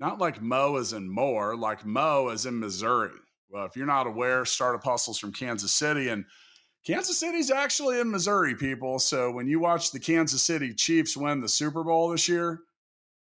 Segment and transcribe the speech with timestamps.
[0.00, 3.12] Not like Mo as in more, like Mo as in Missouri.
[3.50, 6.24] Well, if you're not aware, Startup Hustle's from Kansas City, and
[6.86, 8.98] Kansas City's actually in Missouri, people.
[8.98, 12.60] So when you watch the Kansas City Chiefs win the Super Bowl this year,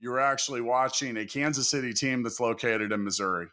[0.02, 3.48] you're actually watching a Kansas City team that's located in Missouri.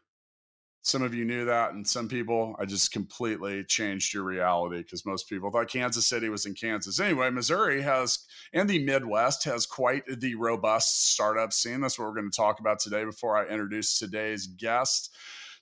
[0.85, 5.07] Some of you knew that, and some people, I just completely changed your reality because
[5.07, 6.99] most people thought Kansas City was in Kansas.
[6.99, 8.19] Anyway, Missouri has,
[8.53, 11.81] and the Midwest has quite the robust startup scene.
[11.81, 15.15] That's what we're going to talk about today before I introduce today's guest.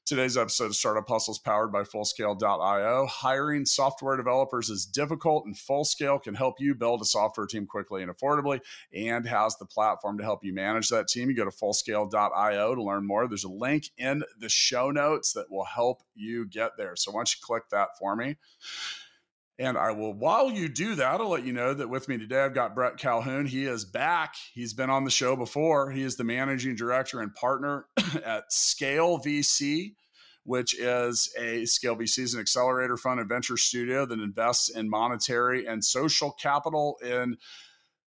[0.06, 3.06] Today's episode of Startup Hustle is powered by Fullscale.io.
[3.06, 8.02] Hiring software developers is difficult, and Fullscale can help you build a software team quickly
[8.02, 8.60] and affordably
[8.92, 11.30] and has the platform to help you manage that team.
[11.30, 13.28] You go to Fullscale.io to learn more.
[13.28, 16.96] There's a link in the show notes that will help you get there.
[16.96, 18.36] So don't you click that for me?
[19.60, 22.42] And I will, while you do that, I'll let you know that with me today,
[22.42, 23.44] I've got Brett Calhoun.
[23.44, 24.34] He is back.
[24.54, 25.90] He's been on the show before.
[25.90, 27.84] He is the managing director and partner
[28.24, 29.96] at Scale VC,
[30.44, 34.88] which is a Scale VC is an accelerator fund and venture studio that invests in
[34.88, 37.36] monetary and social capital in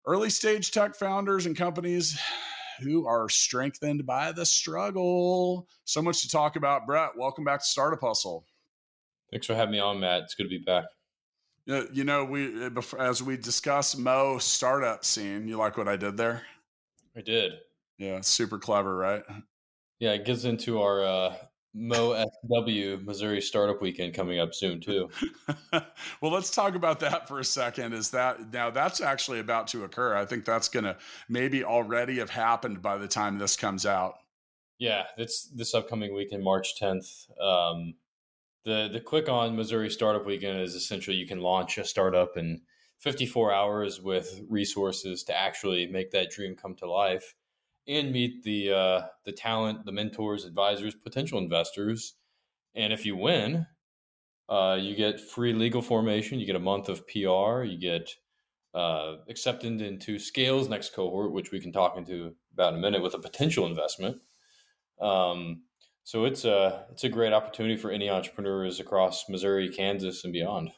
[0.06, 2.18] early stage tech founders and companies
[2.80, 5.68] who are strengthened by the struggle.
[5.84, 6.86] So much to talk about.
[6.86, 8.46] Brett, welcome back to Startup Hustle.
[9.30, 10.22] Thanks for having me on, Matt.
[10.22, 10.84] It's good to be back.
[11.66, 15.48] You know, we uh, as we discussed Mo startup scene.
[15.48, 16.42] You like what I did there?
[17.16, 17.52] I did.
[17.98, 19.22] Yeah, super clever, right?
[19.98, 21.34] Yeah, it gets into our uh,
[21.74, 25.08] Mo SW Missouri Startup Weekend coming up soon too.
[25.72, 27.94] well, let's talk about that for a second.
[27.94, 30.14] Is that now that's actually about to occur?
[30.14, 30.96] I think that's going to
[31.28, 34.16] maybe already have happened by the time this comes out.
[34.78, 37.28] Yeah, this this upcoming weekend, March 10th.
[37.40, 37.94] Um,
[38.64, 42.62] the the quick on Missouri Startup Weekend is essentially you can launch a startup in
[42.98, 47.34] 54 hours with resources to actually make that dream come to life
[47.86, 52.14] and meet the uh, the talent, the mentors, advisors, potential investors.
[52.74, 53.66] And if you win,
[54.48, 56.40] uh, you get free legal formation.
[56.40, 57.62] You get a month of PR.
[57.62, 58.10] You get
[58.74, 63.02] uh, accepted into Scale's next cohort, which we can talk into about in a minute
[63.02, 64.16] with a potential investment.
[65.00, 65.62] Um,
[66.04, 70.70] so it's a it's a great opportunity for any entrepreneurs across Missouri, Kansas, and beyond.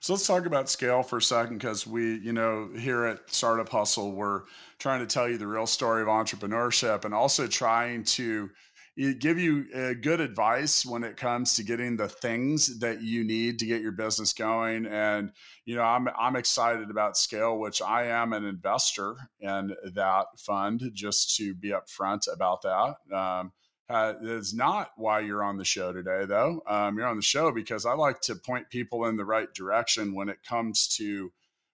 [0.00, 3.68] So let's talk about scale for a second because we, you know, here at Startup
[3.68, 4.42] Hustle, we're
[4.78, 8.50] trying to tell you the real story of entrepreneurship and also trying to
[8.96, 13.58] give you uh, good advice when it comes to getting the things that you need
[13.58, 14.86] to get your business going.
[14.86, 15.32] And
[15.64, 20.82] you know, I'm I'm excited about Scale, which I am an investor in that fund.
[20.94, 22.96] Just to be upfront about that.
[23.14, 23.52] Um,
[23.88, 26.62] uh, is not why you're on the show today, though.
[26.66, 30.14] Um, you're on the show because I like to point people in the right direction
[30.14, 31.32] when it comes to,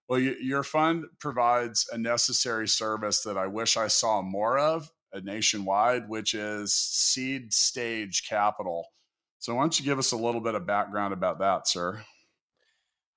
[0.09, 4.91] well, you, your fund provides a necessary service that I wish I saw more of
[5.13, 8.87] uh, nationwide, which is seed stage capital.
[9.39, 12.03] So, why don't you give us a little bit of background about that, sir?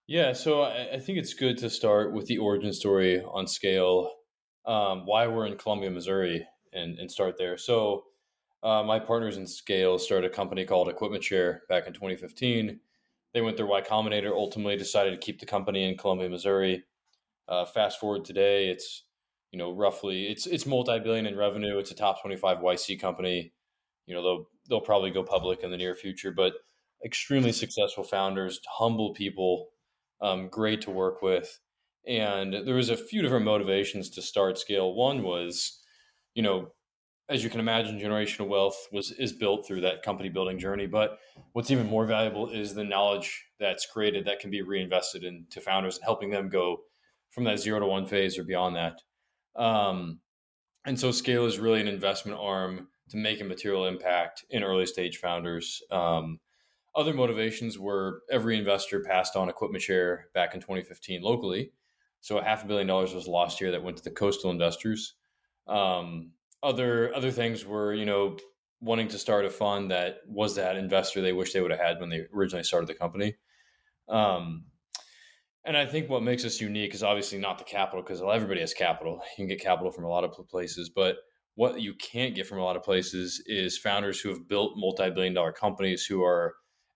[0.06, 4.10] Yeah, so I, I think it's good to start with the origin story on scale,
[4.66, 7.56] um, why we're in Columbia, Missouri, and, and start there.
[7.56, 8.04] So,
[8.64, 12.80] uh, my partners in Scale started a company called Equipment Share back in 2015.
[13.34, 16.84] They went through Y Combinator, ultimately decided to keep the company in Columbia, Missouri.
[17.46, 19.04] Uh, fast forward today, it's
[19.50, 21.78] you know roughly it's it's multi-billion in revenue.
[21.78, 23.52] It's a top 25 YC company.
[24.06, 26.54] You know they'll they'll probably go public in the near future, but
[27.04, 29.68] extremely successful founders, humble people,
[30.22, 31.60] um, great to work with.
[32.06, 34.94] And there was a few different motivations to start Scale.
[34.94, 35.80] One was,
[36.34, 36.72] you know,
[37.28, 40.86] as you can imagine, generational wealth was is built through that company building journey.
[40.86, 41.18] But
[41.52, 45.96] what's even more valuable is the knowledge that's created that can be reinvested into founders
[45.96, 46.82] and helping them go
[47.30, 49.00] from that zero to one phase or beyond that.
[49.56, 50.20] Um,
[50.84, 54.86] and so scale is really an investment arm to make a material impact in early
[54.86, 55.82] stage founders.
[55.90, 56.40] Um,
[56.94, 61.72] other motivations were every investor passed on equipment share back in 2015 locally.
[62.20, 65.14] So a half a billion dollars was lost here that went to the coastal investors.
[65.66, 66.30] Um,
[66.64, 68.38] other other things were, you know,
[68.80, 72.00] wanting to start a fund that was that investor they wish they would have had
[72.00, 73.36] when they originally started the company.
[74.08, 74.64] Um,
[75.64, 78.74] and I think what makes us unique is obviously not the capital because everybody has
[78.74, 79.14] capital.
[79.14, 81.16] You can get capital from a lot of places, but
[81.54, 85.32] what you can't get from a lot of places is founders who have built multi-billion
[85.32, 86.54] dollar companies who are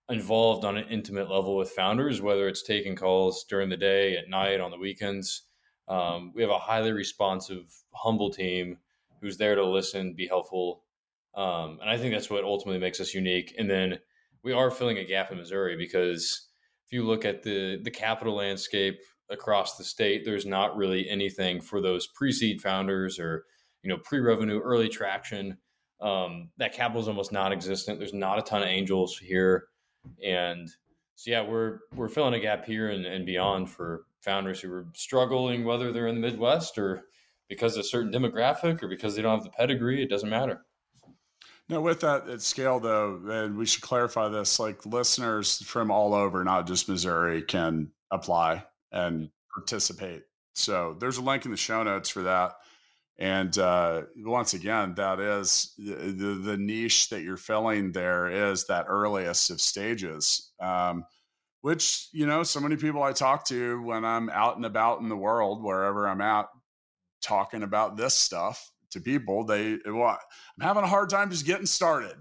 [0.09, 4.29] involved on an intimate level with founders, whether it's taking calls during the day, at
[4.29, 5.43] night, on the weekends.
[5.87, 8.77] Um, we have a highly responsive, humble team
[9.21, 10.83] who's there to listen, be helpful.
[11.35, 13.55] Um, and I think that's what ultimately makes us unique.
[13.57, 13.99] And then
[14.43, 16.47] we are filling a gap in Missouri because
[16.85, 18.99] if you look at the the capital landscape
[19.29, 23.45] across the state, there's not really anything for those pre-seed founders or
[23.83, 25.57] you know pre-revenue, early traction.
[26.01, 27.99] Um, that capital is almost non-existent.
[27.99, 29.65] There's not a ton of angels here,
[30.23, 30.69] and
[31.15, 34.87] so yeah, we're we're filling a gap here and, and beyond for founders who are
[34.93, 37.03] struggling, whether they're in the Midwest or
[37.49, 40.01] because of a certain demographic or because they don't have the pedigree.
[40.01, 40.61] It doesn't matter.
[41.67, 46.13] Now, with that at scale, though, and we should clarify this: like listeners from all
[46.13, 50.23] over, not just Missouri, can apply and participate.
[50.55, 52.53] So there's a link in the show notes for that.
[53.19, 57.91] And uh, once again, that is the, the, niche that you're filling.
[57.91, 61.03] There is that earliest of stages, um,
[61.59, 65.09] which you know, so many people I talk to when I'm out and about in
[65.09, 66.47] the world, wherever I'm at,
[67.21, 69.43] talking about this stuff to people.
[69.43, 70.19] They, well,
[70.59, 72.15] I'm having a hard time just getting started.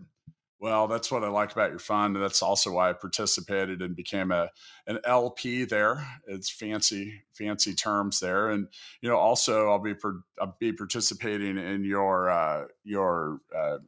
[0.61, 2.17] Well, that's what I like about your fund.
[2.17, 4.51] That's also why I participated and became a
[4.89, 6.05] an LP there.
[6.27, 8.67] It's fancy, fancy terms there, and
[9.01, 9.95] you know, also I'll be
[10.41, 13.79] I'll be participating in your uh, your uh,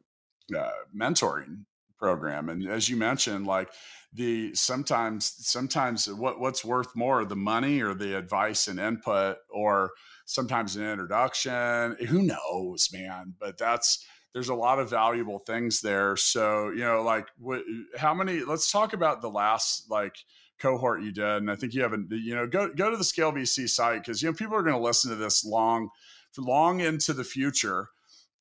[0.57, 1.65] uh, mentoring
[2.01, 2.49] program.
[2.49, 3.69] And as you mentioned, like
[4.11, 9.91] the sometimes sometimes what what's worth more, the money or the advice and input, or
[10.25, 11.95] sometimes an introduction.
[12.07, 13.35] Who knows, man?
[13.39, 16.17] But that's there's a lot of valuable things there.
[16.17, 17.61] So you know, like what,
[17.97, 18.43] how many?
[18.43, 20.15] Let's talk about the last like
[20.59, 23.03] cohort you did, and I think you have a you know go go to the
[23.03, 25.89] Scale VC site because you know people are going to listen to this long
[26.37, 27.87] long into the future,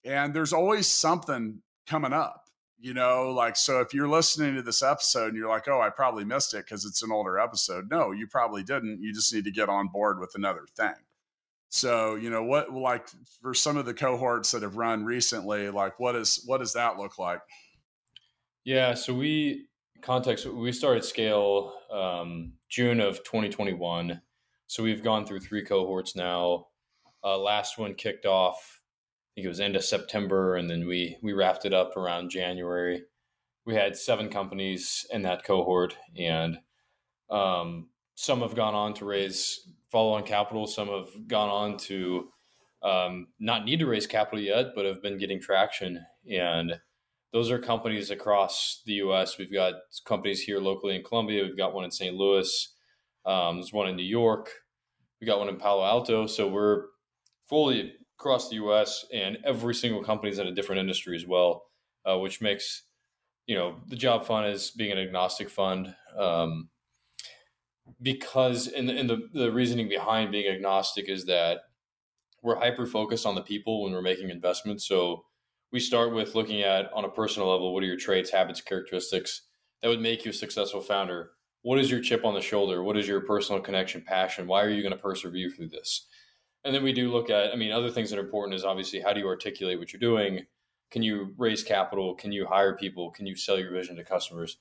[0.05, 2.40] and there's always something coming up
[2.81, 5.91] you know like so if you're listening to this episode and you're like oh i
[5.91, 9.45] probably missed it because it's an older episode no you probably didn't you just need
[9.45, 10.95] to get on board with another thing
[11.73, 13.09] so, you know, what like
[13.41, 16.97] for some of the cohorts that have run recently, like what is what does that
[16.97, 17.41] look like?
[18.65, 19.69] Yeah, so we
[20.03, 24.21] context we started scale um, June of 2021.
[24.67, 26.67] So we've gone through three cohorts now.
[27.23, 28.80] Uh, last one kicked off,
[29.41, 33.05] think it was end of September, and then we we wrapped it up around January.
[33.65, 36.59] We had seven companies in that cohort, and
[37.31, 40.67] um, some have gone on to raise follow on capital.
[40.67, 42.29] Some have gone on to
[42.83, 46.05] um, not need to raise capital yet, but have been getting traction.
[46.31, 46.75] And
[47.33, 49.39] those are companies across the U.S.
[49.39, 51.45] We've got companies here locally in Columbia.
[51.45, 52.15] We've got one in St.
[52.15, 52.75] Louis.
[53.25, 54.51] Um, there's one in New York.
[55.19, 56.27] We got one in Palo Alto.
[56.27, 56.85] So we're
[57.49, 59.07] fully across the U.S.
[59.15, 61.65] and every single company is in a different industry as well,
[62.05, 62.83] uh, which makes
[63.47, 65.95] you know the job fund as being an agnostic fund.
[66.17, 66.69] Um,
[68.03, 71.61] because and the, the, the reasoning behind being agnostic is that
[72.43, 74.87] we're hyper focused on the people when we're making investments.
[74.87, 75.25] So
[75.73, 79.43] we start with looking at on a personal level, what are your traits, habits, characteristics
[79.83, 81.31] that would make you a successful founder?
[81.63, 82.83] What is your chip on the shoulder?
[82.83, 84.47] What is your personal connection, passion?
[84.47, 86.07] Why are you going to persevere through this?
[86.65, 89.01] And then we do look at, I mean, other things that are important is obviously
[89.01, 90.47] how do you articulate what you're doing?
[90.91, 92.15] Can you raise capital?
[92.15, 93.11] Can you hire people?
[93.11, 94.59] Can you sell your vision to customers?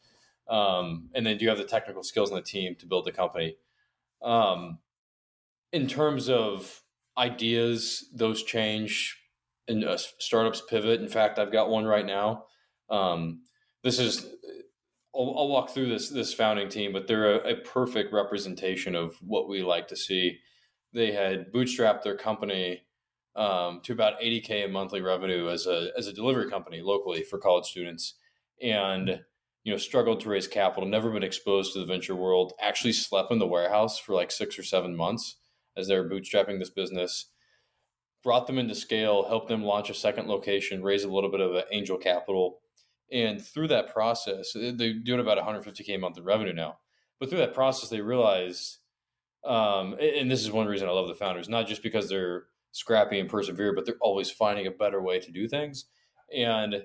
[0.47, 3.11] Um, and then do you have the technical skills in the team to build the
[3.11, 3.57] company?
[4.21, 4.79] Um,
[5.71, 6.81] in terms of
[7.17, 9.17] ideas, those change
[9.67, 11.01] and uh, startups pivot.
[11.01, 12.45] In fact, I've got one right now.
[12.89, 13.43] Um,
[13.83, 14.25] this is
[15.15, 19.15] I'll, I'll, walk through this this founding team, but they're a, a, perfect representation of
[19.21, 20.39] what we like to see.
[20.93, 22.81] They had bootstrapped their company
[23.35, 27.37] um, to about 80k in monthly revenue as a as a delivery company locally for
[27.37, 28.15] college students,
[28.61, 29.21] and
[29.63, 33.31] you know, struggled to raise capital, never been exposed to the venture world, actually slept
[33.31, 35.35] in the warehouse for like six or seven months
[35.77, 37.27] as they were bootstrapping this business,
[38.23, 41.63] brought them into scale, helped them launch a second location, raise a little bit of
[41.71, 42.61] angel capital.
[43.11, 46.79] And through that process, they're doing about 150K a month in revenue now.
[47.19, 48.78] But through that process, they realized,
[49.45, 53.19] um, and this is one reason I love the founders, not just because they're scrappy
[53.19, 55.85] and persevere, but they're always finding a better way to do things.
[56.35, 56.83] And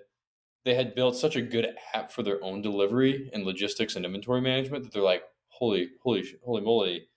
[0.65, 4.41] they had built such a good app for their own delivery and logistics and inventory
[4.41, 7.09] management that they're like, holy, holy, holy moly,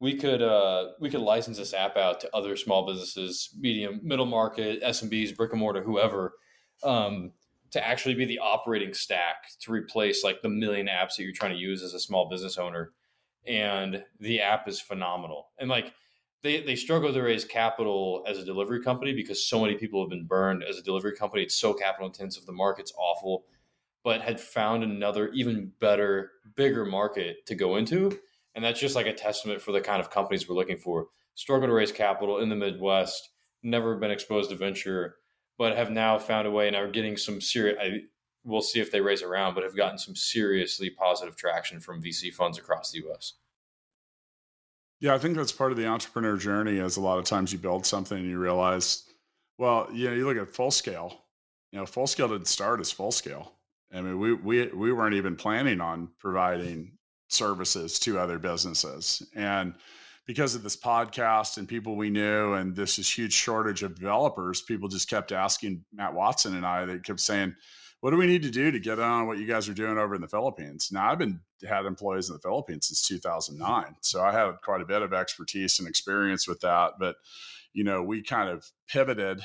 [0.00, 4.26] we could uh, we could license this app out to other small businesses, medium, middle
[4.26, 6.34] market, SMBs, brick and mortar, whoever,
[6.82, 7.32] um,
[7.70, 11.52] to actually be the operating stack to replace like the million apps that you're trying
[11.52, 12.92] to use as a small business owner.
[13.46, 15.48] And the app is phenomenal.
[15.58, 15.92] And like
[16.42, 20.10] they they struggle to raise capital as a delivery company because so many people have
[20.10, 21.42] been burned as a delivery company.
[21.42, 22.46] It's so capital intensive.
[22.46, 23.44] The market's awful,
[24.04, 28.18] but had found another even better, bigger market to go into
[28.56, 31.08] and that's just like a testament for the kind of companies we're looking for.
[31.34, 33.28] Struggle to raise capital in the Midwest,
[33.62, 35.16] never been exposed to venture,
[35.58, 37.76] but have now found a way and are getting some serious.
[38.46, 42.32] We'll see if they raise around, but have gotten some seriously positive traction from VC
[42.32, 43.34] funds across the US.
[45.00, 46.78] Yeah, I think that's part of the entrepreneur journey.
[46.78, 49.02] Is a lot of times you build something and you realize,
[49.58, 51.20] well, you know, you look at full scale.
[51.72, 53.52] You know, full scale didn't start as full scale.
[53.92, 56.92] I mean, we we we weren't even planning on providing
[57.28, 59.22] services to other businesses.
[59.34, 59.74] And
[60.26, 64.62] because of this podcast and people we knew and this is huge shortage of developers,
[64.62, 67.54] people just kept asking Matt Watson and I, they kept saying,
[68.06, 70.14] what do we need to do to get on what you guys are doing over
[70.14, 70.90] in the Philippines?
[70.92, 73.96] Now I've been had employees in the Philippines since 2009.
[74.00, 76.92] So I had quite a bit of expertise and experience with that.
[77.00, 77.16] But,
[77.72, 79.40] you know, we kind of pivoted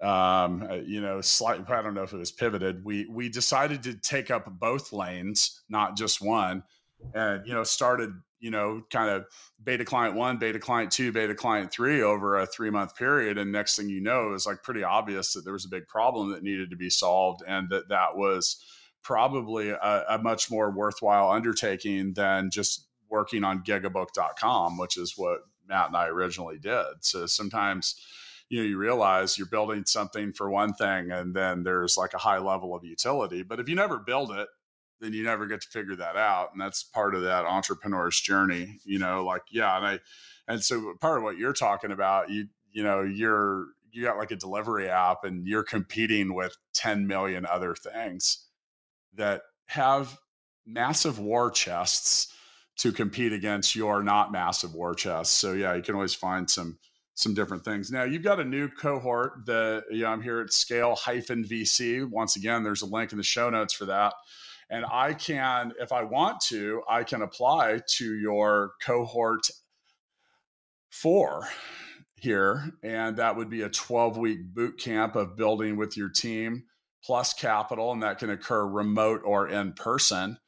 [0.00, 2.84] um, uh, you know, slightly, I don't know if it was pivoted.
[2.84, 6.62] We, we decided to take up both lanes, not just one
[7.14, 9.24] and you know started you know kind of
[9.62, 13.50] beta client one beta client two beta client three over a three month period and
[13.52, 16.30] next thing you know it was like pretty obvious that there was a big problem
[16.30, 18.62] that needed to be solved and that that was
[19.02, 25.40] probably a, a much more worthwhile undertaking than just working on gigabook.com which is what
[25.68, 26.84] matt and i originally did.
[27.00, 27.94] So sometimes
[28.48, 32.18] you know you realize you're building something for one thing and then there's like a
[32.18, 34.48] high level of utility but if you never build it
[35.00, 38.78] then you never get to figure that out and that's part of that entrepreneur's journey
[38.84, 39.98] you know like yeah and i
[40.48, 44.30] and so part of what you're talking about you you know you're you got like
[44.30, 48.46] a delivery app and you're competing with 10 million other things
[49.14, 50.18] that have
[50.66, 52.32] massive war chests
[52.76, 55.34] to compete against your not massive war chests.
[55.34, 56.78] So yeah you can always find some
[57.14, 57.90] some different things.
[57.90, 62.08] Now you've got a new cohort that you know i'm here at scale hyphen vc
[62.08, 64.14] once again there's a link in the show notes for that
[64.70, 69.48] and I can, if I want to, I can apply to your cohort
[70.90, 71.48] four
[72.16, 72.72] here.
[72.82, 76.64] And that would be a 12 week boot camp of building with your team
[77.02, 77.92] plus capital.
[77.92, 80.38] And that can occur remote or in person.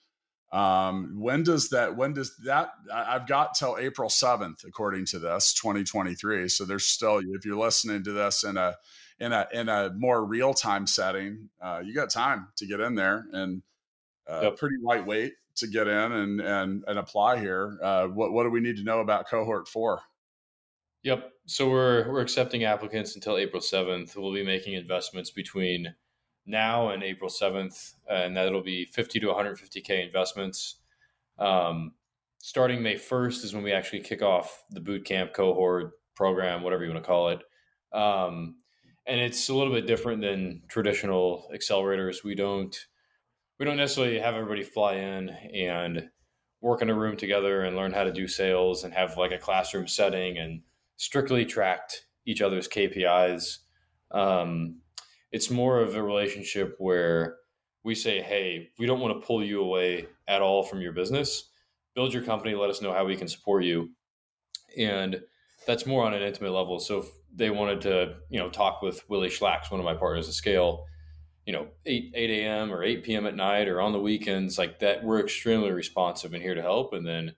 [0.53, 5.55] Um, when does that, when does that, I've got till April 7th, according to this
[5.55, 6.49] 2023.
[6.49, 8.75] So there's still, if you're listening to this in a,
[9.21, 12.97] in a, in a more real time setting, uh, you got time to get in
[12.97, 13.63] there and,
[14.31, 14.57] uh, yep.
[14.57, 17.79] pretty lightweight to get in and and and apply here.
[17.83, 20.01] Uh, what what do we need to know about cohort four?
[21.03, 21.31] Yep.
[21.47, 24.17] So we're we're accepting applicants until April seventh.
[24.17, 25.95] We'll be making investments between
[26.47, 30.77] now and April seventh, and that'll be fifty to one hundred fifty k investments.
[31.39, 31.93] Um,
[32.39, 36.85] starting May first is when we actually kick off the boot camp cohort program, whatever
[36.85, 37.43] you want to call it.
[37.93, 38.57] Um,
[39.07, 42.23] and it's a little bit different than traditional accelerators.
[42.23, 42.77] We don't
[43.61, 46.09] we don't necessarily have everybody fly in and
[46.63, 49.39] work in a room together and learn how to do sales and have like a
[49.39, 50.63] classroom setting and
[50.97, 53.59] strictly tracked each other's KPIs.
[54.13, 54.81] Um,
[55.31, 57.37] it's more of a relationship where
[57.85, 61.51] we say, hey, we don't want to pull you away at all from your business.
[61.95, 63.91] Build your company, let us know how we can support you.
[64.79, 65.21] And
[65.67, 66.81] that's more on an intimate level.
[66.81, 70.29] So if they wanted to, you know, talk with Willy Schlacks, one of my partners
[70.29, 70.87] at Scale,
[71.51, 74.79] you know 8 8 a.m or 8 p.m at night or on the weekends like
[74.79, 76.93] that we're extremely responsive and here to help.
[76.93, 77.35] And then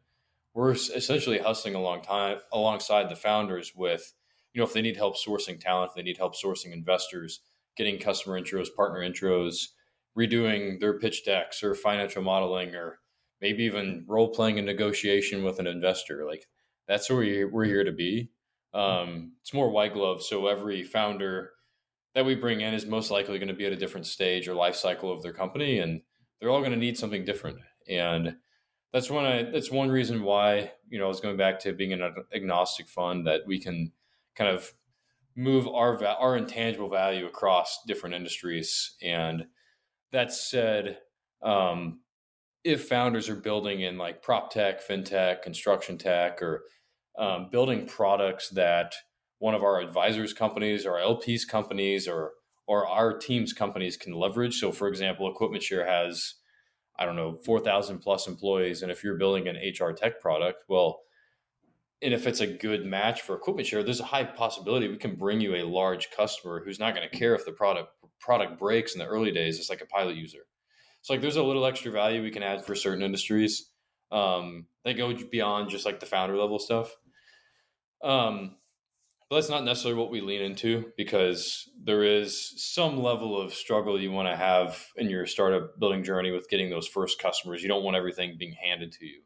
[0.52, 4.12] we're essentially hustling along time alongside the founders with
[4.52, 7.40] you know if they need help sourcing talent if they need help sourcing investors
[7.75, 9.69] getting customer intros partner intros
[10.14, 12.99] redoing their pitch decks or financial modeling or
[13.40, 16.26] maybe even role playing a negotiation with an investor.
[16.26, 16.47] Like
[16.87, 18.31] that's where we're here to be.
[18.75, 20.23] Um, it's more white glove.
[20.23, 21.52] So every founder
[22.14, 24.54] that we bring in is most likely going to be at a different stage or
[24.54, 26.02] life cycle of their company, and
[26.40, 27.59] they're all going to need something different.
[27.88, 28.37] And
[28.92, 29.25] that's one.
[29.25, 32.88] I, that's one reason why you know I was going back to being an agnostic
[32.88, 33.92] fund that we can
[34.37, 34.73] kind of
[35.35, 38.97] move our our intangible value across different industries.
[39.02, 39.47] And
[40.12, 40.99] that said,
[41.42, 42.00] um,
[42.64, 46.64] if founders are building in like prop tech, fintech, construction tech, or
[47.19, 48.95] um, building products that
[49.42, 52.30] one of our advisors companies or LPs companies or
[52.68, 54.54] or our team's companies can leverage.
[54.54, 56.34] So for example, EquipmentShare has
[56.96, 61.00] I don't know, 4,000 plus employees and if you're building an HR tech product, well,
[62.00, 65.16] and if it's a good match for equipment share, there's a high possibility we can
[65.16, 67.88] bring you a large customer who's not going to care if the product
[68.20, 69.58] product breaks in the early days.
[69.58, 70.46] It's like a pilot user.
[71.00, 73.72] So like there's a little extra value we can add for certain industries.
[74.12, 76.94] Um, they go beyond just like the founder level stuff.
[78.04, 78.56] Um,
[79.33, 83.99] but that's not necessarily what we lean into because there is some level of struggle
[83.99, 87.62] you want to have in your startup building journey with getting those first customers.
[87.62, 89.23] You don't want everything being handed to you.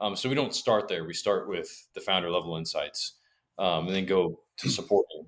[0.00, 1.04] Um, so we don't start there.
[1.04, 3.16] We start with the founder level insights
[3.58, 5.26] um, and then go to supporting.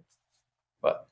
[0.80, 1.06] But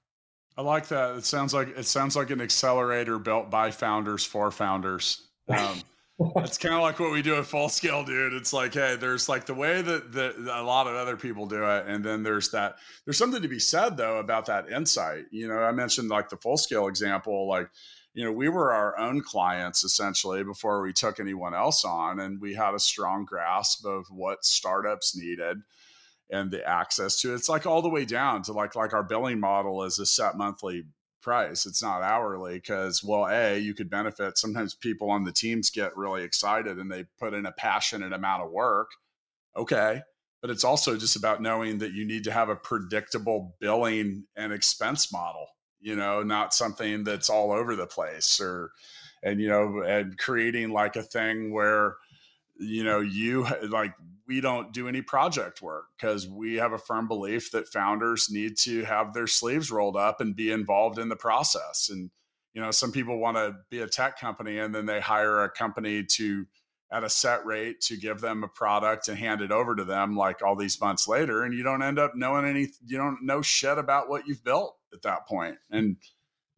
[0.57, 1.15] I like that.
[1.17, 5.29] It sounds like it sounds like an accelerator built by founders for founders.
[5.51, 5.83] Um,
[6.19, 8.35] it's kind of like what we do at full scale, dude.
[8.35, 11.65] It's like, hey, there's like the way that, that a lot of other people do
[11.65, 12.77] it, and then there's that.
[13.05, 15.25] There's something to be said though about that insight.
[15.31, 17.69] You know, I mentioned like the full scale example, like
[18.15, 22.41] you know, we were our own clients essentially before we took anyone else on, and
[22.41, 25.59] we had a strong grasp of what startups needed
[26.31, 27.37] and the access to it.
[27.37, 30.37] It's like all the way down to like like our billing model is a set
[30.37, 30.85] monthly
[31.23, 31.65] price.
[31.67, 34.39] It's not hourly because well, a you could benefit.
[34.39, 38.43] Sometimes people on the teams get really excited and they put in a passionate amount
[38.43, 38.91] of work.
[39.57, 40.03] Okay,
[40.41, 44.53] but it's also just about knowing that you need to have a predictable billing and
[44.53, 45.47] expense model
[45.83, 48.71] you know, not something that's all over the place or,
[49.23, 51.97] and, you know, and creating like a thing where,
[52.57, 53.93] you know, you like,
[54.27, 58.57] we don't do any project work because we have a firm belief that founders need
[58.59, 61.89] to have their sleeves rolled up and be involved in the process.
[61.91, 62.11] And,
[62.55, 65.51] you know, some people want to be a tech company and then they hire a
[65.51, 66.47] company to,
[66.93, 70.15] at a set rate to give them a product and hand it over to them
[70.15, 73.41] like all these months later and you don't end up knowing any you don't know
[73.41, 75.57] shit about what you've built at that point.
[75.71, 75.97] And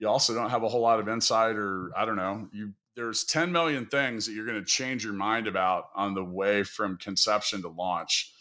[0.00, 3.24] you also don't have a whole lot of insight or I don't know, you there's
[3.24, 6.96] 10 million things that you're going to change your mind about on the way from
[6.98, 8.32] conception to launch.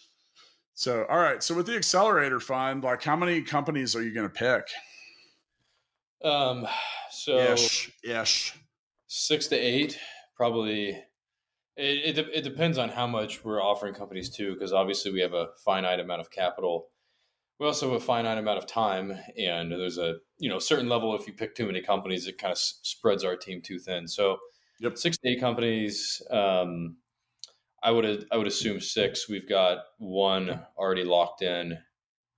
[0.76, 1.42] So, all right.
[1.42, 4.68] So with the accelerator fund, like how many companies are you going to pick?
[6.24, 6.68] Um,
[7.12, 8.54] so ish, ish.
[9.08, 10.00] six to eight,
[10.36, 10.90] probably.
[11.76, 15.34] It, it, it depends on how much we're offering companies too, because obviously we have
[15.34, 16.90] a finite amount of capital
[17.60, 21.16] we also have a finite amount of time and there's a you know certain level
[21.16, 24.08] if you pick too many companies it kind of s- spreads our team too thin
[24.08, 24.38] so
[24.84, 24.98] yep.
[24.98, 26.98] six to eight companies um,
[27.82, 31.78] i would i would assume six we've got one already locked in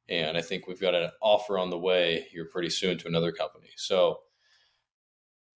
[0.10, 3.32] and i think we've got an offer on the way here pretty soon to another
[3.32, 4.20] company so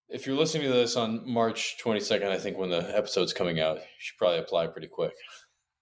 [0.09, 3.77] if you're listening to this on march 22nd i think when the episode's coming out
[3.77, 5.15] you should probably apply pretty quick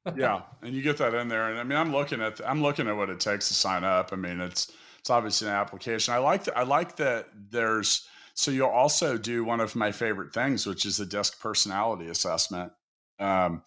[0.16, 2.86] yeah, and you get that in there, and I mean, I'm looking at I'm looking
[2.86, 4.10] at what it takes to sign up.
[4.12, 6.14] I mean, it's it's obviously an application.
[6.14, 6.56] I like that.
[6.56, 7.28] I like that.
[7.50, 12.08] There's so you'll also do one of my favorite things, which is the disc personality
[12.08, 12.70] assessment.
[13.18, 13.62] Um,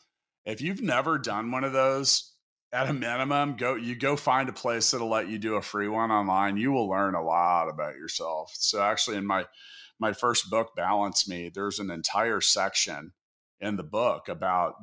[0.46, 2.34] if you've never done one of those,
[2.72, 5.88] at a minimum, go you go find a place that'll let you do a free
[5.88, 6.56] one online.
[6.56, 8.52] You will learn a lot about yourself.
[8.54, 9.46] So actually, in my
[10.00, 13.12] my first book, Balance Me, there's an entire section
[13.60, 14.76] in the book about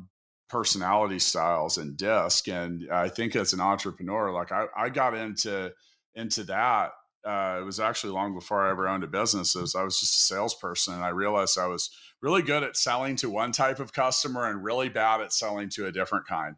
[0.48, 5.72] personality styles and disc and i think as an entrepreneur like i, I got into
[6.14, 6.92] into that
[7.26, 10.14] uh, it was actually long before i ever owned a business as i was just
[10.14, 11.90] a salesperson and i realized i was
[12.22, 15.86] really good at selling to one type of customer and really bad at selling to
[15.86, 16.56] a different kind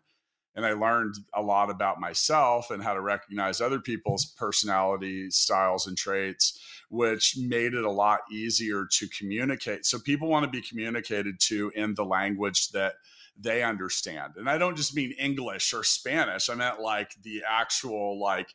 [0.55, 5.87] and i learned a lot about myself and how to recognize other people's personality styles
[5.87, 10.63] and traits which made it a lot easier to communicate so people want to be
[10.63, 12.95] communicated to in the language that
[13.41, 14.35] they understand.
[14.37, 16.51] And I don't just mean English or Spanish.
[16.51, 18.53] I meant like the actual like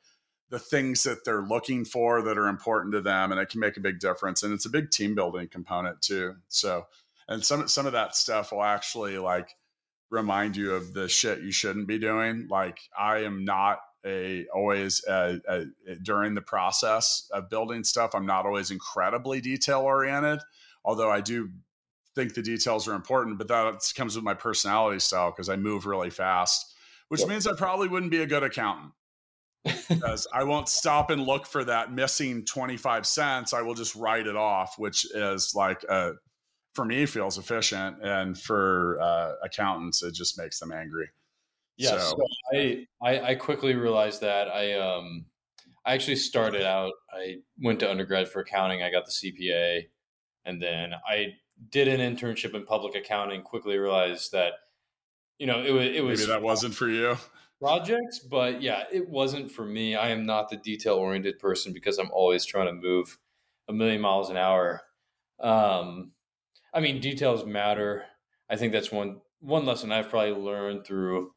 [0.53, 3.75] the things that they're looking for that are important to them and it can make
[3.75, 6.35] a big difference and it's a big team building component too.
[6.47, 6.85] So
[7.27, 9.55] and some some of that stuff will actually like
[10.11, 12.47] remind you of the shit you shouldn't be doing.
[12.51, 15.03] Like I am not a always
[16.03, 20.41] during the process of building stuff i'm not always incredibly detail oriented
[20.83, 21.49] although i do
[22.15, 25.85] think the details are important, but that comes with my personality style because I move
[25.85, 26.75] really fast,
[27.07, 27.29] which yep.
[27.29, 28.91] means I probably wouldn't be a good accountant
[29.63, 33.53] because I won't stop and look for that missing 25 cents.
[33.53, 36.13] I will just write it off, which is like, a,
[36.73, 37.97] for me, feels efficient.
[38.01, 41.09] And for uh, accountants, it just makes them angry.
[41.77, 41.97] Yeah.
[41.97, 45.25] So, so I, I, I, quickly realized that I, um,
[45.85, 48.83] I actually started out, I went to undergrad for accounting.
[48.83, 49.87] I got the CPA
[50.45, 51.33] and then I
[51.71, 54.53] did an internship in public accounting, quickly realized that,
[55.39, 57.17] you know, it was, it was maybe that wasn't for you
[57.63, 59.95] projects, but yeah, it wasn't for me.
[59.95, 63.17] I am not the detail oriented person because I'm always trying to move
[63.69, 64.81] a million miles an hour.
[65.39, 66.11] Um,
[66.73, 68.03] I mean, details matter.
[68.49, 71.31] I think that's one, one lesson I've probably learned through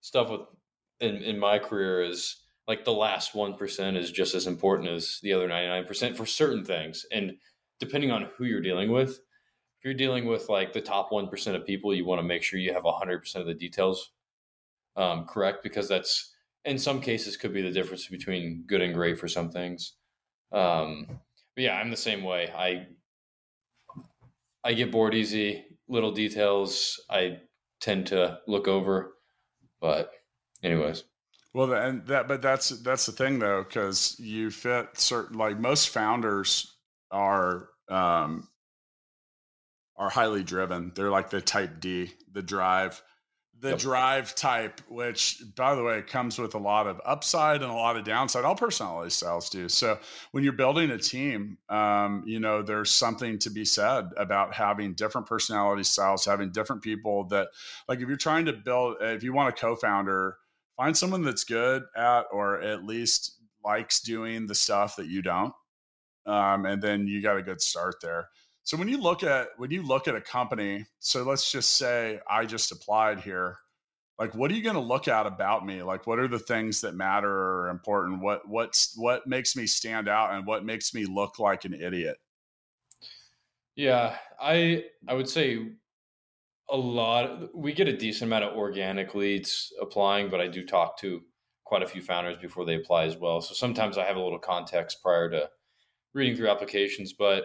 [0.00, 0.40] stuff with
[1.00, 5.32] in in my career is like the last 1% is just as important as the
[5.32, 7.32] other 99% for certain things and
[7.80, 11.66] depending on who you're dealing with if you're dealing with like the top 1% of
[11.66, 14.12] people you want to make sure you have 100% of the details
[14.96, 15.62] um, correct?
[15.62, 19.50] Because that's in some cases could be the difference between good and great for some
[19.50, 19.94] things.
[20.52, 21.06] Um,
[21.54, 22.50] but yeah i'm the same way.
[22.54, 22.86] I
[24.64, 25.64] i get bored easy.
[25.88, 27.38] Little details i
[27.80, 29.14] tend to look over.
[29.80, 30.10] But
[30.62, 31.04] anyways.
[31.54, 35.90] Well, and that, but that's that's the thing though, because you fit certain like most
[35.90, 36.74] founders
[37.10, 38.48] are um,
[39.96, 40.92] are highly driven.
[40.94, 43.02] They're like the type D, the drive,
[43.62, 43.78] the yep.
[43.78, 47.96] drive type, which by the way comes with a lot of upside and a lot
[47.96, 48.44] of downside.
[48.44, 49.68] All personality styles do.
[49.68, 49.98] So
[50.32, 54.94] when you're building a team, um, you know, there's something to be said about having
[54.94, 57.48] different personality styles, having different people that,
[57.88, 60.36] like, if you're trying to build, if you want a co-founder
[60.76, 65.52] find someone that's good at or at least likes doing the stuff that you don't
[66.26, 68.28] um, and then you got a good start there
[68.64, 72.20] so when you look at when you look at a company so let's just say
[72.28, 73.56] i just applied here
[74.18, 76.80] like what are you going to look at about me like what are the things
[76.80, 81.04] that matter or important what what's what makes me stand out and what makes me
[81.04, 82.16] look like an idiot
[83.76, 85.72] yeah i i would say
[86.72, 87.54] a lot.
[87.54, 91.20] We get a decent amount of organic leads applying, but I do talk to
[91.64, 93.40] quite a few founders before they apply as well.
[93.42, 95.50] So sometimes I have a little context prior to
[96.14, 97.12] reading through applications.
[97.12, 97.44] But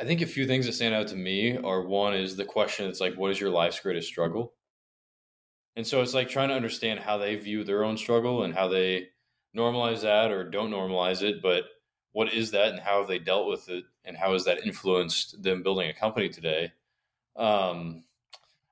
[0.00, 2.88] I think a few things that stand out to me are one is the question
[2.88, 4.54] it's like, what is your life's greatest struggle?
[5.74, 8.68] And so it's like trying to understand how they view their own struggle and how
[8.68, 9.08] they
[9.56, 11.42] normalize that or don't normalize it.
[11.42, 11.64] But
[12.12, 15.42] what is that and how have they dealt with it and how has that influenced
[15.42, 16.72] them building a company today?
[17.36, 18.04] Um,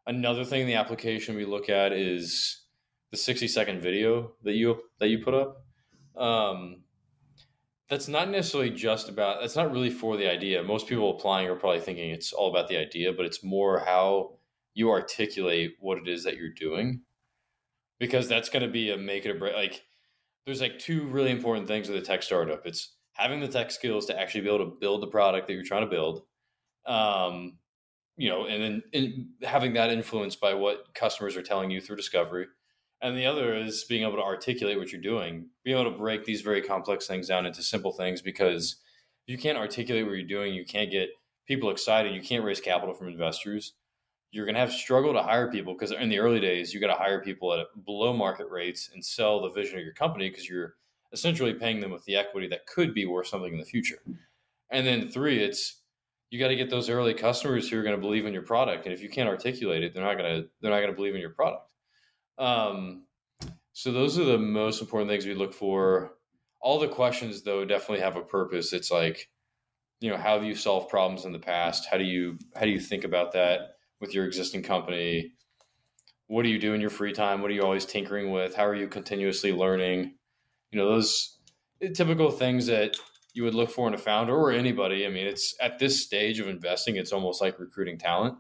[0.07, 2.63] another thing in the application we look at is
[3.11, 5.65] the 60 second video that you that you put up.
[6.17, 6.83] Um,
[7.89, 10.63] that's not necessarily just about that's not really for the idea.
[10.63, 14.39] Most people applying are probably thinking it's all about the idea but it's more how
[14.75, 17.03] you articulate what it is that you're doing.
[17.99, 19.83] Because that's going to be a make it or break like
[20.45, 22.67] there's like two really important things with a tech startup.
[22.67, 25.65] It's having the tech skills to actually be able to build the product that you're
[25.65, 26.23] trying to build
[26.87, 27.59] um,
[28.17, 31.97] you know, and then in having that influenced by what customers are telling you through
[31.97, 32.47] discovery.
[33.07, 36.25] And the other is being able to articulate what you're doing, being able to break
[36.25, 38.79] these very complex things down into simple things because
[39.29, 41.11] you can't articulate what you're doing, you can't get
[41.47, 43.75] people excited, you can't raise capital from investors.
[44.33, 46.89] You're going to have struggle to hire people because in the early days, you got
[46.89, 50.49] to hire people at below market rates and sell the vision of your company because
[50.49, 50.75] you're
[51.13, 54.03] essentially paying them with the equity that could be worth something in the future.
[54.71, 55.81] And then three, it's
[56.31, 58.85] you got to get those early customers who are going to believe in your product
[58.85, 61.15] and if you can't articulate it they're not going to they're not going to believe
[61.15, 61.63] in your product
[62.39, 63.05] um,
[63.73, 66.13] so those are the most important things we look for.
[66.61, 68.73] All the questions though definitely have a purpose.
[68.73, 69.29] It's like
[70.01, 71.87] you know how have you solved problems in the past?
[71.91, 75.33] How do you how do you think about that with your existing company?
[76.29, 77.41] What do you do in your free time?
[77.41, 78.55] What are you always tinkering with?
[78.55, 80.15] How are you continuously learning?
[80.73, 81.39] You know those
[81.95, 82.97] typical things that
[83.37, 85.05] you would look for in a founder or anybody.
[85.05, 88.35] I mean, it's at this stage of investing, it's almost like recruiting talent.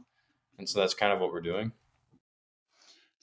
[0.59, 1.72] And so that's kind of what we're doing.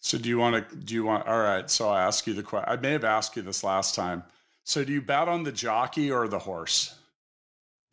[0.03, 1.69] So do you want to, do you want, all right.
[1.69, 4.23] So I ask you the question, I may have asked you this last time.
[4.65, 6.93] So do you bet on the jockey or the horse?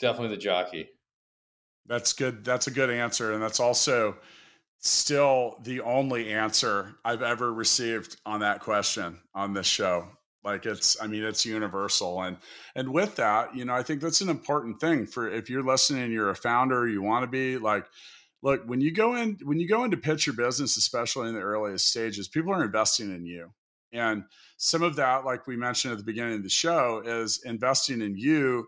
[0.00, 0.90] Definitely the jockey.
[1.86, 2.44] That's good.
[2.44, 3.32] That's a good answer.
[3.32, 4.16] And that's also
[4.80, 10.08] still the only answer I've ever received on that question on this show
[10.42, 12.36] like it's i mean it's universal and
[12.74, 16.10] and with that you know i think that's an important thing for if you're listening
[16.10, 17.84] you're a founder you want to be like
[18.42, 21.40] look when you go in when you go into pitch your business especially in the
[21.40, 23.50] earliest stages people are investing in you
[23.92, 24.24] and
[24.57, 28.16] some of that like we mentioned at the beginning of the show is investing in
[28.16, 28.66] you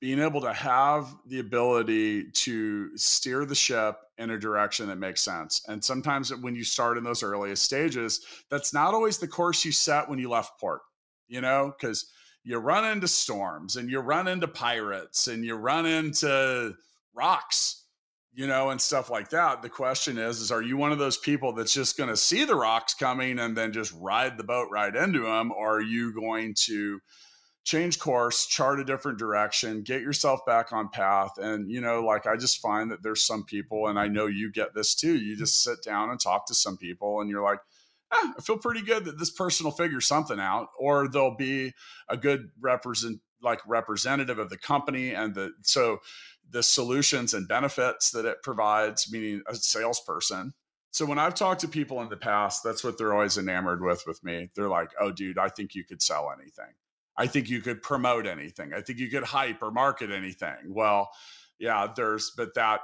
[0.00, 5.22] being able to have the ability to steer the ship in a direction that makes
[5.22, 5.62] sense.
[5.68, 8.20] And sometimes when you start in those earliest stages,
[8.50, 10.82] that's not always the course you set when you left port,
[11.28, 12.10] you know, because
[12.44, 16.74] you run into storms and you run into pirates and you run into
[17.14, 17.85] rocks
[18.36, 21.16] you know and stuff like that the question is is are you one of those
[21.16, 24.68] people that's just going to see the rocks coming and then just ride the boat
[24.70, 27.00] right into them or are you going to
[27.66, 31.36] change course, chart a different direction, get yourself back on path.
[31.36, 34.52] And, you know, like I just find that there's some people, and I know you
[34.52, 35.16] get this too.
[35.16, 37.58] You just sit down and talk to some people, and you're like,
[38.12, 41.74] eh, I feel pretty good that this person will figure something out, or they'll be
[42.08, 45.98] a good represent like representative of the company and the so
[46.50, 50.54] the solutions and benefits that it provides, meaning a salesperson
[50.92, 54.04] So when I've talked to people in the past, that's what they're always enamored with
[54.06, 54.50] with me.
[54.54, 56.72] They're like, "Oh, dude, I think you could sell anything.
[57.16, 58.72] I think you could promote anything.
[58.74, 61.10] I think you could hype or market anything." Well,
[61.58, 62.80] yeah, there's, but that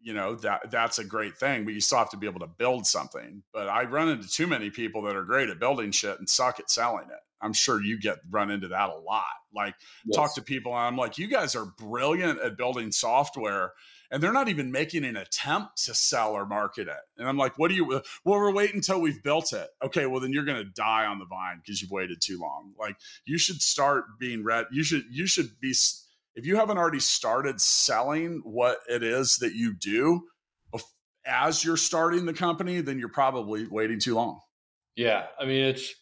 [0.00, 2.46] you know that that's a great thing but you still have to be able to
[2.46, 6.18] build something but i run into too many people that are great at building shit
[6.18, 9.74] and suck at selling it i'm sure you get run into that a lot like
[10.04, 10.16] yes.
[10.16, 13.72] talk to people and i'm like you guys are brilliant at building software
[14.10, 17.58] and they're not even making an attempt to sell or market it and i'm like
[17.58, 20.44] what do you uh, well we're waiting until we've built it okay well then you're
[20.44, 24.04] going to die on the vine because you've waited too long like you should start
[24.18, 25.74] being read you should you should be
[26.36, 30.24] if you haven't already started selling what it is that you do
[31.26, 34.40] as you're starting the company, then you're probably waiting too long.
[34.96, 35.92] Yeah, I mean it's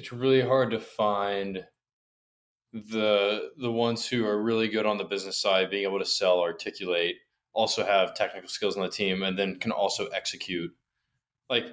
[0.00, 1.62] it's really hard to find
[2.72, 6.40] the the ones who are really good on the business side, being able to sell,
[6.40, 7.16] articulate,
[7.52, 10.70] also have technical skills on the team, and then can also execute.
[11.50, 11.66] Like,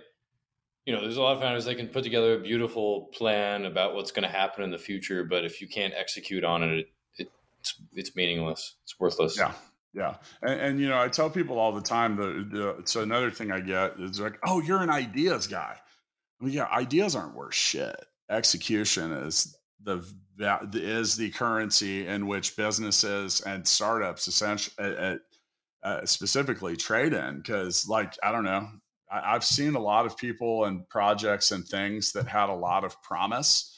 [0.86, 3.96] you know, there's a lot of founders that can put together a beautiful plan about
[3.96, 6.88] what's going to happen in the future, but if you can't execute on it,
[7.18, 8.76] it's it's meaningless.
[8.84, 9.38] It's worthless.
[9.38, 9.54] Yeah.
[9.94, 12.18] Yeah, and, and, you know, I tell people all the time.
[12.18, 15.78] that so another thing I get is like, "Oh, you're an ideas guy."
[16.40, 17.96] Well, yeah, ideas aren't worth shit.
[18.30, 20.04] Execution is the
[20.74, 25.16] is the currency in which businesses and startups essentially uh,
[25.84, 27.38] uh, specifically trade in.
[27.38, 28.68] Because, like, I don't know,
[29.10, 32.84] I, I've seen a lot of people and projects and things that had a lot
[32.84, 33.74] of promise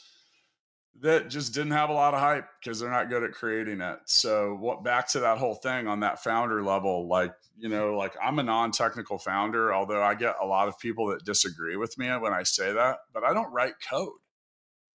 [1.02, 4.00] that just didn't have a lot of hype because they're not good at creating it.
[4.06, 8.16] So what back to that whole thing on that founder level, like, you know, like
[8.22, 12.10] I'm a non-technical founder, although I get a lot of people that disagree with me
[12.18, 14.12] when I say that, but I don't write code.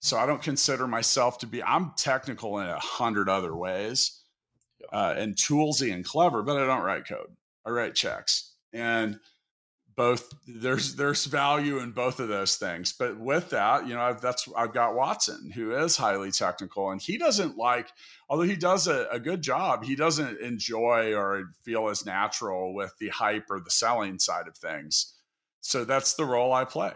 [0.04, 4.20] So I don't consider myself to be I'm technical in a hundred other ways.
[4.92, 7.34] Uh, and toolsy and clever, but I don't write code.
[7.64, 8.52] I write checks.
[8.74, 9.18] And
[9.96, 14.20] both there's there's value in both of those things but with that you know I've,
[14.20, 17.90] that's i've got watson who is highly technical and he doesn't like
[18.28, 22.92] although he does a, a, good job he doesn't enjoy or feel as natural with
[22.98, 25.14] the hype or the selling side of things
[25.60, 26.94] so that's the role i play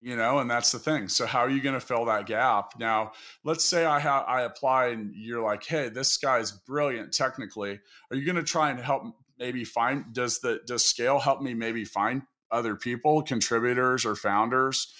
[0.00, 2.72] you know and that's the thing so how are you going to fill that gap
[2.78, 3.10] now
[3.44, 7.80] let's say i have i apply and you're like hey this guy's brilliant technically
[8.10, 9.02] are you going to try and help
[9.38, 14.92] maybe find does the does scale help me maybe find other people, contributors or founders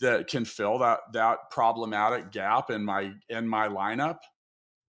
[0.00, 4.18] that can fill that that problematic gap in my in my lineup?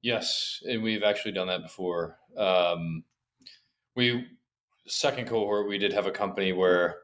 [0.01, 2.17] Yes, and we've actually done that before.
[2.37, 3.03] Um,
[3.95, 4.25] we
[4.87, 6.97] second cohort we did have a company where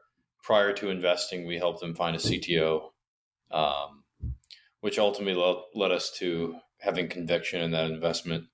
[0.46, 2.90] prior to investing we helped them find a CTO,
[3.50, 4.04] um,
[4.80, 8.44] which ultimately led, led us to having conviction in that investment,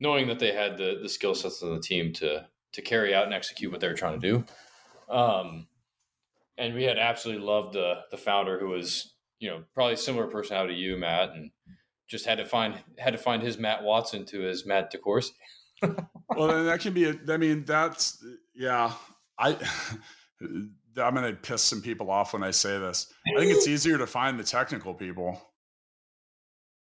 [0.00, 3.24] knowing that they had the the skill sets on the team to to carry out
[3.24, 5.14] and execute what they were trying to do.
[5.14, 5.68] Um,
[6.58, 10.74] and we had absolutely loved the the founder who was you know probably similar personality
[10.74, 11.52] to you, Matt, and
[12.08, 15.30] just had to find had to find his Matt Watson to his Matt DeCoursey.
[16.36, 17.04] well, that can be.
[17.04, 18.24] A, I mean, that's
[18.56, 18.92] yeah.
[19.38, 19.56] I
[21.00, 23.12] I'm going to piss some people off when I say this.
[23.26, 25.40] I think it's easier to find the technical people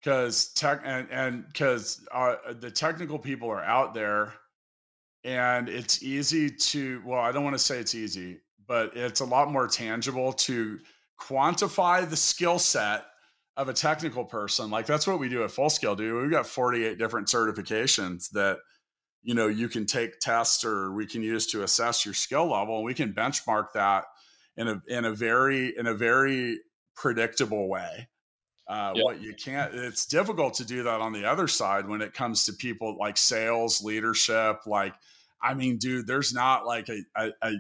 [0.02, 4.34] because tech and and because uh, the technical people are out there,
[5.24, 7.02] and it's easy to.
[7.06, 10.80] Well, I don't want to say it's easy but it's a lot more tangible to
[11.20, 13.06] quantify the skill set
[13.58, 14.70] of a technical person.
[14.70, 15.96] Like that's what we do at Full Scale.
[15.96, 18.60] Do we've got 48 different certifications that
[19.26, 22.78] you know you can take tests or we can use to assess your skill level,
[22.78, 24.06] and we can benchmark that
[24.56, 26.60] in a in a very in a very
[26.96, 28.08] predictable way.
[28.68, 29.04] Uh, yep.
[29.04, 32.46] What you can't, it's difficult to do that on the other side when it comes
[32.46, 34.62] to people like sales, leadership.
[34.66, 34.96] Like,
[35.40, 37.52] I mean, dude, there's not like a, a, a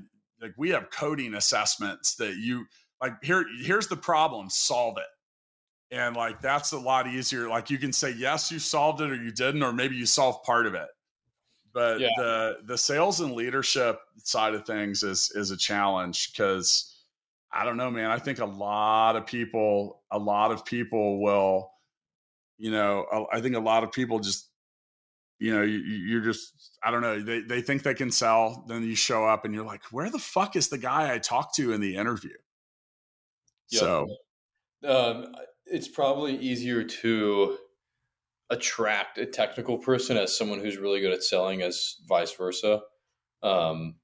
[0.41, 2.65] like we have coding assessments that you
[3.01, 7.77] like here here's the problem solve it and like that's a lot easier like you
[7.77, 10.73] can say yes you solved it or you didn't or maybe you solved part of
[10.73, 10.87] it
[11.75, 12.07] but yeah.
[12.17, 16.95] the the sales and leadership side of things is is a challenge because
[17.53, 21.69] i don't know man i think a lot of people a lot of people will
[22.57, 24.49] you know i think a lot of people just
[25.39, 28.63] you know, you, you're just, I don't know, they, they think they can sell.
[28.67, 31.55] Then you show up and you're like, where the fuck is the guy I talked
[31.55, 32.33] to in the interview?
[33.71, 33.79] Yep.
[33.81, 34.07] So
[34.87, 35.35] um,
[35.65, 37.57] it's probably easier to
[38.49, 42.81] attract a technical person as someone who's really good at selling as vice versa.
[43.43, 43.95] Um,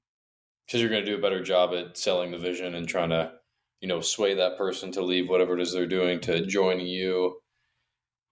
[0.66, 3.32] because you're going to do a better job at selling the vision and trying to,
[3.80, 7.36] you know, sway that person to leave whatever it is they're doing to joining you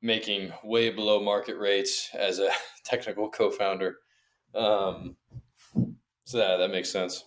[0.03, 2.51] making way below market rates as a
[2.85, 3.97] technical co-founder.
[4.55, 5.17] Um,
[6.25, 7.25] so that that makes sense.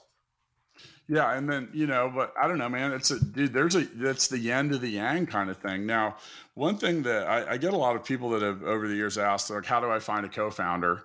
[1.09, 2.93] Yeah, and then you know, but I don't know, man.
[2.93, 3.51] It's a dude.
[3.53, 5.85] There's a that's the yin to the yang kind of thing.
[5.85, 6.15] Now,
[6.53, 9.17] one thing that I, I get a lot of people that have over the years
[9.17, 11.03] asked, like, how do I find a co-founder?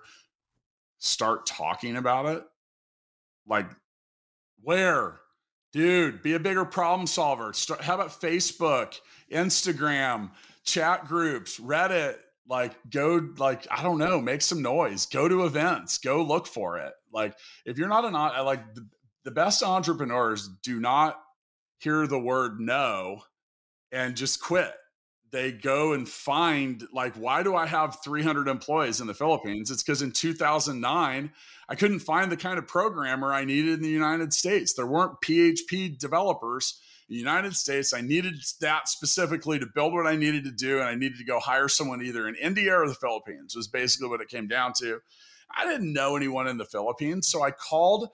[0.99, 2.43] Start talking about it.
[3.45, 3.69] Like,
[4.61, 5.19] where,
[5.73, 6.23] dude?
[6.23, 7.51] Be a bigger problem solver.
[7.51, 8.99] Start, how about Facebook,
[9.31, 10.31] Instagram,
[10.63, 12.15] chat groups, Reddit?
[12.47, 15.05] Like, go, like, I don't know, make some noise.
[15.05, 15.97] Go to events.
[15.97, 16.93] Go look for it.
[17.11, 17.35] Like,
[17.65, 18.61] if you're not an like
[19.23, 21.19] the best entrepreneurs do not
[21.79, 23.21] hear the word no
[23.91, 24.73] and just quit.
[25.31, 29.69] They go and find, like, why do I have 300 employees in the Philippines?
[29.69, 31.31] It's because in 2009,
[31.69, 34.73] I couldn't find the kind of programmer I needed in the United States.
[34.73, 37.93] There weren't PHP developers in the United States.
[37.93, 40.79] I needed that specifically to build what I needed to do.
[40.79, 44.09] And I needed to go hire someone either in India or the Philippines, was basically
[44.09, 44.99] what it came down to.
[45.55, 47.27] I didn't know anyone in the Philippines.
[47.27, 48.09] So I called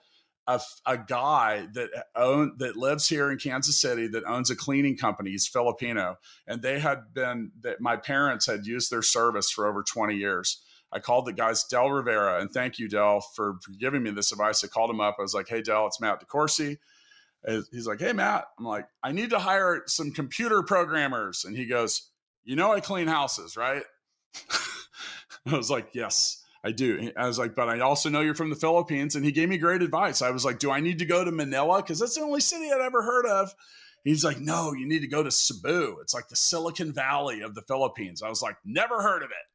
[0.46, 4.96] a, a guy that own that lives here in Kansas City that owns a cleaning
[4.96, 5.30] company.
[5.30, 9.82] He's Filipino, and they had been that my parents had used their service for over
[9.82, 10.62] 20 years.
[10.92, 14.62] I called the guys Del Rivera, and thank you, Del, for, giving me this advice.
[14.62, 15.16] I called him up.
[15.18, 16.78] I was like, "Hey, Del, it's Matt DeCoursey."
[17.72, 21.66] He's like, "Hey, Matt." I'm like, "I need to hire some computer programmers," and he
[21.66, 22.10] goes,
[22.44, 23.82] "You know, I clean houses, right?"
[25.46, 27.12] I was like, "Yes." I do.
[27.16, 29.14] I was like, but I also know you're from the Philippines.
[29.14, 30.20] And he gave me great advice.
[30.20, 31.80] I was like, do I need to go to Manila?
[31.80, 33.54] Because that's the only city I'd ever heard of.
[34.02, 35.98] He's like, no, you need to go to Cebu.
[36.00, 38.20] It's like the Silicon Valley of the Philippines.
[38.20, 39.46] I was like, never heard of it.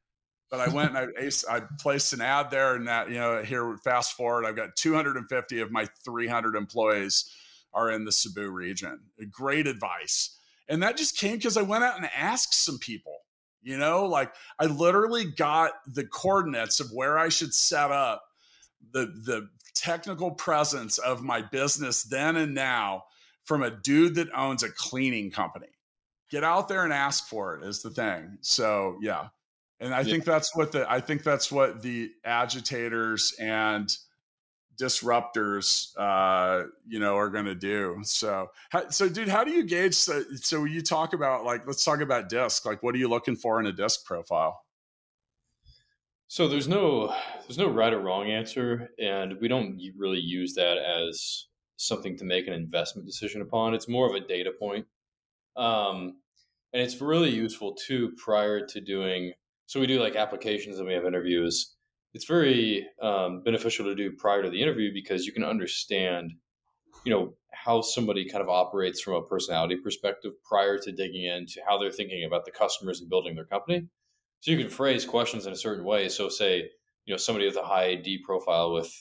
[0.50, 3.78] But I went and I, I placed an ad there, and that, you know, here,
[3.84, 7.30] fast forward, I've got 250 of my 300 employees
[7.74, 9.00] are in the Cebu region.
[9.30, 10.38] Great advice.
[10.68, 13.20] And that just came because I went out and asked some people
[13.62, 18.24] you know, like I literally got the coordinates of where I should set up
[18.92, 23.06] the the technical presence of my business then and now
[23.46, 25.68] from a dude that owns a cleaning company.
[26.30, 28.38] Get out there and ask for it is the thing.
[28.42, 29.28] So, yeah.
[29.80, 30.04] And I yeah.
[30.04, 33.94] think that's what the I think that's what the agitators and
[34.82, 38.00] disruptors uh you know are going to do.
[38.04, 38.50] So
[38.90, 42.30] so dude how do you gauge so, so you talk about like let's talk about
[42.30, 42.66] disc.
[42.66, 44.66] Like what are you looking for in a disc profile?
[46.28, 50.78] So there's no there's no right or wrong answer and we don't really use that
[50.78, 53.74] as something to make an investment decision upon.
[53.74, 54.86] It's more of a data point.
[55.56, 56.18] Um
[56.74, 59.34] and it's really useful too prior to doing
[59.68, 61.76] so we do like applications and we have interviews
[62.14, 66.34] it's very um, beneficial to do prior to the interview because you can understand,
[67.06, 71.62] you know, how somebody kind of operates from a personality perspective prior to digging into
[71.68, 73.88] how they're thinking about the customers and building their company.
[74.42, 76.10] So you can phrase questions in a certain way.
[76.10, 76.70] So say,
[77.06, 78.92] you know, somebody with a high D profile with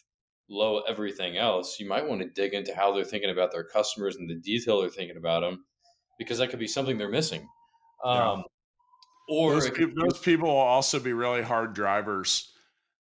[0.49, 4.17] low everything else, you might want to dig into how they're thinking about their customers
[4.17, 5.65] and the detail they're thinking about them,
[6.19, 7.49] because that could be something they're missing.
[8.05, 8.43] Um, yeah.
[9.29, 12.53] Or those, those people will also be really hard drivers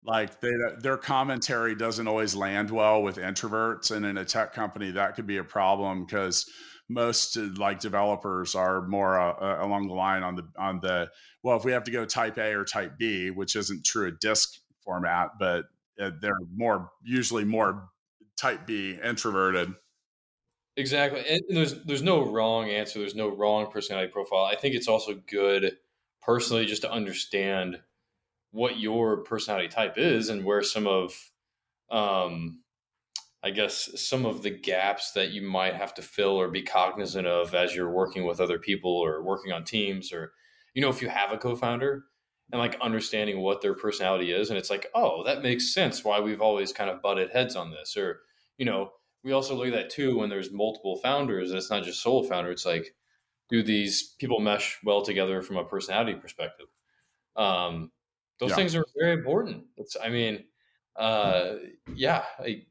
[0.05, 4.91] like they, their commentary doesn't always land well with introverts and in a tech company
[4.91, 6.49] that could be a problem because
[6.89, 11.09] most uh, like developers are more uh, uh, along the line on the on the
[11.43, 14.11] well if we have to go type a or type b which isn't true a
[14.11, 15.65] DISC format but
[16.01, 17.89] uh, they're more usually more
[18.37, 19.73] type b introverted.
[20.75, 24.43] Exactly and there's there's no wrong answer there's no wrong personality profile.
[24.43, 25.77] I think it's also good
[26.21, 27.79] personally just to understand
[28.53, 31.13] what your personality type is and where some of
[31.91, 32.59] um
[33.45, 37.27] I guess some of the gaps that you might have to fill or be cognizant
[37.27, 40.31] of as you're working with other people or working on teams or
[40.73, 42.05] you know if you have a co-founder
[42.51, 46.19] and like understanding what their personality is and it's like oh that makes sense why
[46.19, 47.97] we've always kind of butted heads on this.
[47.97, 48.21] Or
[48.57, 48.91] you know
[49.23, 52.23] we also look at that too when there's multiple founders and it's not just sole
[52.23, 52.93] founder it's like
[53.49, 56.67] do these people mesh well together from a personality perspective?
[57.35, 57.91] Um,
[58.43, 58.55] those yeah.
[58.57, 59.63] things are very important.
[59.77, 60.43] It's, I mean,
[60.97, 61.53] uh,
[61.95, 62.63] yeah, I,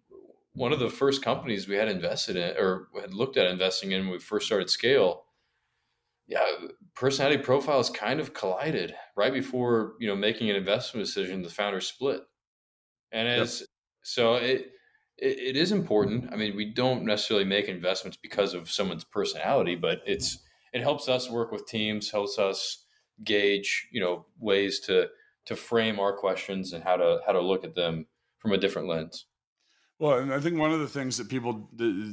[0.53, 4.03] one of the first companies we had invested in or had looked at investing in
[4.03, 5.25] when we first started Scale,
[6.27, 6.45] yeah,
[6.95, 11.43] personality profiles kind of collided right before you know making an investment decision.
[11.43, 12.21] The founders split,
[13.13, 13.69] and as yep.
[14.03, 14.73] so it,
[15.17, 16.31] it it is important.
[16.31, 20.39] I mean, we don't necessarily make investments because of someone's personality, but it's
[20.75, 22.85] it helps us work with teams, helps us
[23.25, 25.09] gauge you know ways to
[25.47, 28.07] to frame our questions and how to how to look at them
[28.39, 29.27] from a different lens.
[29.99, 31.71] Well, and I think one of the things that people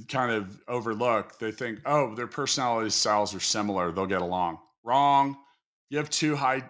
[0.08, 4.60] kind of overlook, they think, oh, their personality styles are similar, they'll get along.
[4.84, 5.38] Wrong.
[5.90, 6.64] you have two high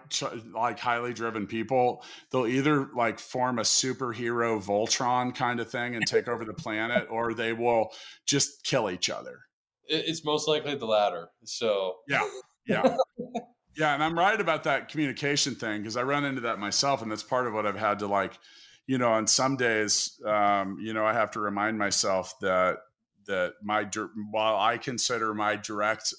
[0.54, 2.02] like highly driven people
[2.32, 7.06] they'll either like form a superhero voltron kind of thing and take over the planet
[7.10, 7.90] or they will
[8.26, 9.40] just kill each other
[9.86, 12.26] it's most likely the latter so yeah
[12.66, 12.96] yeah
[13.80, 17.10] yeah and i'm right about that communication thing because i run into that myself and
[17.10, 18.38] that's part of what i've had to like
[18.86, 22.76] you know on some days um, you know i have to remind myself that
[23.26, 23.88] that my
[24.30, 26.12] while I consider my direct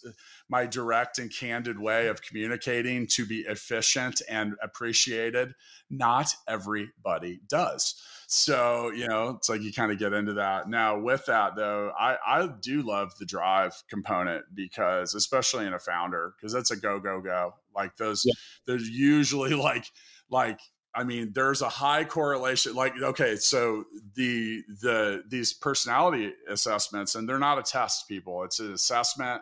[0.52, 5.56] my direct and candid way of communicating to be efficient and appreciated,
[5.90, 7.96] not everybody does.
[8.28, 10.70] So, you know, it's like you kind of get into that.
[10.70, 15.80] Now, with that though, I, I do love the drive component because especially in a
[15.80, 17.54] founder, because that's a go, go, go.
[17.74, 18.34] Like those, yeah.
[18.68, 19.86] there's usually like
[20.30, 20.60] like
[20.94, 22.74] I mean, there's a high correlation.
[22.74, 23.86] Like, okay, so
[24.16, 28.44] the the these personality assessments, and they're not a test, people.
[28.44, 29.42] It's an assessment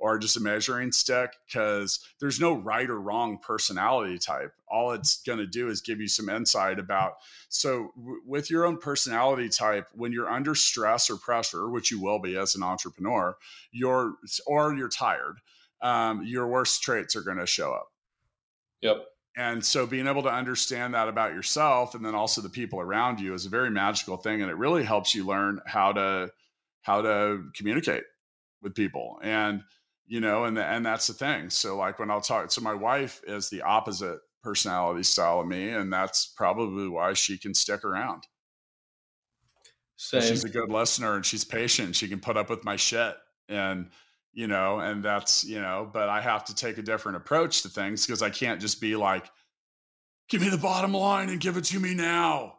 [0.00, 4.52] or just a measuring stick because there's no right or wrong personality type.
[4.66, 7.14] All it's going to do is give you some insight about.
[7.50, 12.00] So, w- with your own personality type, when you're under stress or pressure, which you
[12.00, 13.36] will be as an entrepreneur,
[13.70, 14.14] you're
[14.46, 15.36] or you're tired,
[15.82, 17.88] um, your worst traits are going to show up.
[18.80, 19.04] Yep.
[19.36, 23.20] And so being able to understand that about yourself and then also the people around
[23.20, 26.30] you is a very magical thing and it really helps you learn how to
[26.82, 28.04] how to communicate
[28.62, 29.18] with people.
[29.22, 29.62] And
[30.10, 31.48] you know, and the, and that's the thing.
[31.50, 35.68] So like when I'll talk so my wife is the opposite personality style of me
[35.68, 38.24] and that's probably why she can stick around.
[39.94, 40.22] Same.
[40.22, 41.94] She's a good listener and she's patient.
[41.94, 43.14] She can put up with my shit
[43.48, 43.90] and
[44.32, 47.68] you know, and that's, you know, but I have to take a different approach to
[47.68, 49.30] things because I can't just be like,
[50.28, 52.54] give me the bottom line and give it to me now.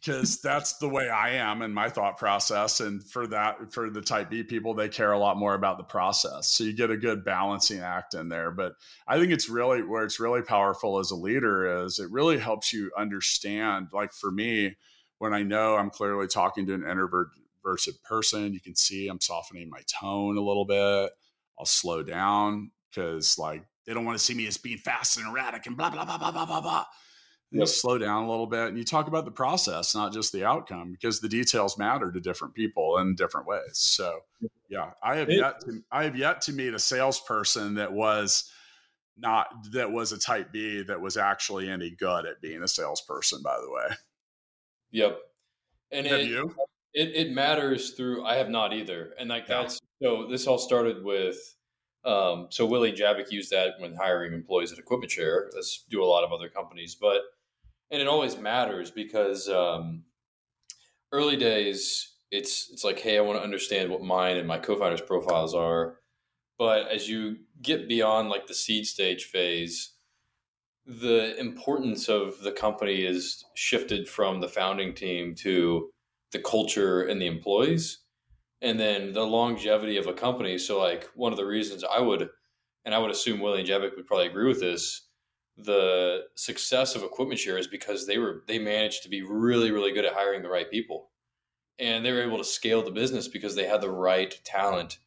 [0.00, 2.80] Because that's the way I am in my thought process.
[2.80, 5.84] And for that, for the type B people, they care a lot more about the
[5.84, 6.48] process.
[6.48, 8.50] So you get a good balancing act in there.
[8.50, 8.72] But
[9.06, 12.72] I think it's really where it's really powerful as a leader is it really helps
[12.72, 14.76] you understand, like for me,
[15.18, 17.28] when I know I'm clearly talking to an introvert
[17.60, 18.52] introverted person.
[18.52, 21.12] You can see I'm softening my tone a little bit.
[21.58, 25.26] I'll slow down because like they don't want to see me as being fast and
[25.26, 26.84] erratic and blah blah blah blah blah blah blah.
[27.52, 27.60] Yep.
[27.60, 30.44] You slow down a little bit and you talk about the process, not just the
[30.44, 33.60] outcome, because the details matter to different people in different ways.
[33.72, 34.20] So,
[34.68, 38.48] yeah, I have yet to I have yet to meet a salesperson that was
[39.18, 43.42] not that was a type B that was actually any good at being a salesperson.
[43.42, 43.96] By the way.
[44.92, 45.18] Yep.
[45.90, 46.54] And have it, you?
[46.94, 48.24] It, it matters through.
[48.24, 49.62] I have not either, and like yeah.
[49.62, 50.28] that's so.
[50.28, 51.36] This all started with.
[52.02, 56.06] Um, so Willy Jabbok used that when hiring employees at Equipment Share, as do a
[56.06, 56.94] lot of other companies.
[56.98, 57.20] But
[57.90, 60.04] and it always matters because um,
[61.12, 65.00] early days, it's it's like, hey, I want to understand what mine and my co-founders'
[65.00, 65.96] profiles are.
[66.58, 69.94] But as you get beyond like the seed stage phase,
[70.86, 75.90] the importance of the company is shifted from the founding team to
[76.32, 77.98] the culture and the employees
[78.62, 82.28] and then the longevity of a company so like one of the reasons i would
[82.84, 85.08] and i would assume william Jabbok would probably agree with this
[85.56, 89.92] the success of equipment share is because they were they managed to be really really
[89.92, 91.10] good at hiring the right people.
[91.78, 94.98] And they were able to scale the business because they had the right talent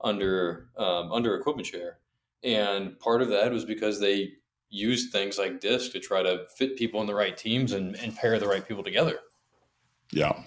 [0.00, 1.98] under um, under equipment share.
[2.42, 4.32] And part of that was because they
[4.68, 8.14] used things like disc to try to fit people in the right teams and, and
[8.16, 9.18] pair the right people together.
[10.10, 10.42] Yeah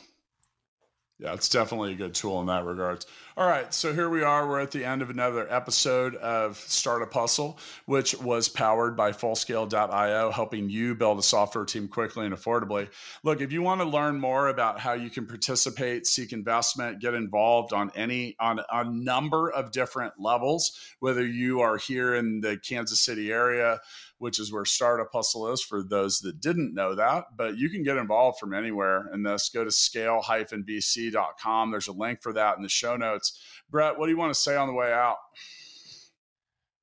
[1.19, 3.07] yeah, it's definitely a good tool in that regards.
[3.35, 4.47] All right, so here we are.
[4.47, 10.31] We're at the end of another episode of Startup Hustle, which was powered by Fullscale.io,
[10.31, 12.89] helping you build a software team quickly and affordably.
[13.23, 17.15] Look, if you want to learn more about how you can participate, seek investment, get
[17.15, 22.57] involved on any on a number of different levels, whether you are here in the
[22.57, 23.79] Kansas City area
[24.19, 27.25] which is where Startup Hustle is for those that didn't know that.
[27.35, 29.49] But you can get involved from anywhere in this.
[29.49, 31.71] Go to scale-vc.com.
[31.71, 33.39] There's a link for that in the show notes.
[33.69, 35.17] Brett, what do you want to say on the way out?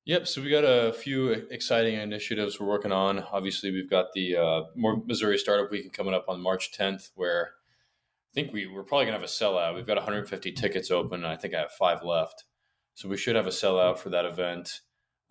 [0.05, 0.27] Yep.
[0.27, 3.25] So we got a few exciting initiatives we're working on.
[3.31, 7.53] Obviously, we've got the uh, Missouri Startup Weekend coming up on March 10th, where
[8.31, 9.73] I think we we're probably gonna have a sellout.
[9.73, 12.43] We've got 150 tickets open, and I think I have five left.
[12.93, 14.81] So we should have a sellout for that event.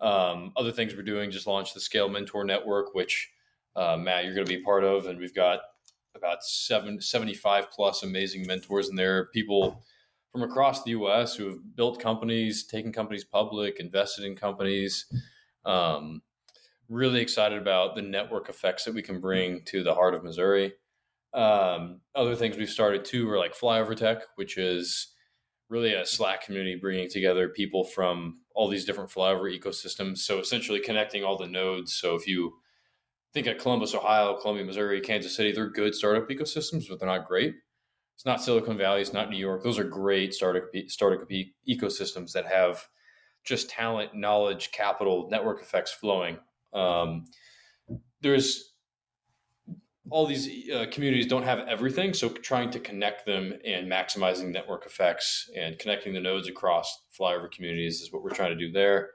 [0.01, 3.29] Um, other things we're doing just launched the Scale Mentor Network, which
[3.75, 5.59] uh, Matt, you're going to be part of, and we've got
[6.15, 9.25] about seven, 75 plus amazing mentors in there.
[9.33, 9.83] People
[10.31, 11.35] from across the U.S.
[11.35, 15.05] who have built companies, taken companies public, invested in companies.
[15.65, 16.21] Um,
[16.89, 20.73] really excited about the network effects that we can bring to the heart of Missouri.
[21.33, 25.14] Um, other things we've started too are like Flyover Tech, which is
[25.69, 30.19] really a Slack community bringing together people from all these different flyover ecosystems.
[30.19, 31.93] So essentially connecting all the nodes.
[31.93, 32.53] So if you
[33.33, 37.27] think of Columbus, Ohio, Columbia, Missouri, Kansas City, they're good startup ecosystems, but they're not
[37.27, 37.55] great.
[38.15, 39.61] It's not Silicon Valley, it's not New York.
[39.63, 41.27] Those are great startup startup
[41.67, 42.87] ecosystems that have
[43.43, 46.37] just talent, knowledge, capital, network effects flowing.
[46.73, 47.25] Um,
[48.21, 48.73] there's
[50.11, 54.85] all these uh, communities don't have everything, so trying to connect them and maximizing network
[54.85, 59.09] effects and connecting the nodes across flyover communities is what we're trying to do there.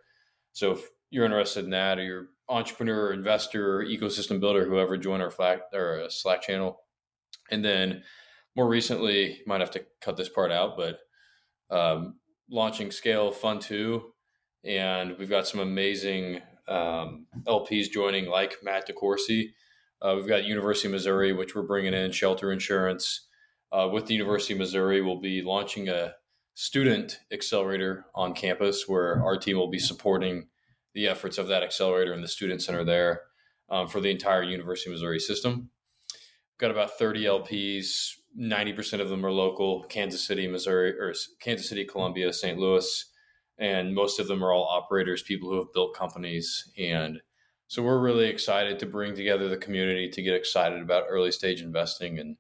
[0.53, 0.81] So if
[1.11, 5.61] you're interested in that, or you're entrepreneur, investor, ecosystem builder, whoever, join our Slack
[6.09, 6.81] Slack channel.
[7.51, 8.03] And then
[8.57, 10.99] more recently, might have to cut this part out, but
[11.71, 12.17] um,
[12.51, 14.13] launching Scale Fund Two,
[14.65, 19.51] and we've got some amazing um, LPs joining, like Matt DeCoursey
[20.03, 23.27] uh, we've got University of Missouri, which we're bringing in shelter insurance.
[23.73, 26.15] Uh, with the University of Missouri, we'll be launching a
[26.55, 30.49] student accelerator on campus where our team will be supporting
[30.95, 33.23] the efforts of that accelerator and the student center there
[33.71, 35.71] um, for the entire University of Missouri system.
[36.13, 38.15] We've got about 30 LPs.
[38.39, 42.59] 90% of them are local, Kansas City, Missouri, or Kansas City, Columbia, St.
[42.59, 43.07] Louis.
[43.59, 47.21] And most of them are all operators, people who have built companies and
[47.71, 51.63] so we're really excited to bring together the community to get excited about early stage
[51.63, 52.37] investing and